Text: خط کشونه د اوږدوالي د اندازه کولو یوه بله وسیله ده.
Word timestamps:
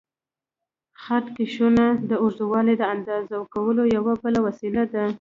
خط 1.01 1.25
کشونه 1.39 1.85
د 2.09 2.11
اوږدوالي 2.23 2.75
د 2.77 2.83
اندازه 2.95 3.35
کولو 3.53 3.83
یوه 3.95 4.13
بله 4.23 4.39
وسیله 4.47 4.83
ده. 4.93 5.03